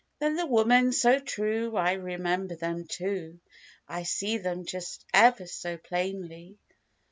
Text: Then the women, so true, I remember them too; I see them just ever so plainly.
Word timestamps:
Then 0.17 0.35
the 0.35 0.47
women, 0.47 0.93
so 0.93 1.19
true, 1.19 1.75
I 1.75 1.91
remember 1.91 2.55
them 2.55 2.87
too; 2.87 3.39
I 3.87 4.01
see 4.01 4.39
them 4.39 4.65
just 4.65 5.05
ever 5.13 5.45
so 5.45 5.77
plainly. 5.77 6.57